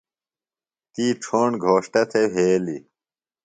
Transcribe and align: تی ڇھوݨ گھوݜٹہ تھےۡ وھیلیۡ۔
تی 0.93 1.05
ڇھوݨ 1.21 1.49
گھوݜٹہ 1.63 2.01
تھےۡ 2.11 2.29
وھیلیۡ۔ 2.33 2.81